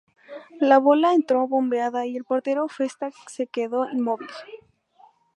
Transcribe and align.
La 0.59 0.79
bola 0.79 1.13
entro 1.13 1.47
bombeada 1.47 2.07
y 2.07 2.17
el 2.17 2.23
portero 2.23 2.67
Festa 2.67 3.11
se 3.27 3.45
quedó 3.45 3.87
inmóvil. 3.91 4.29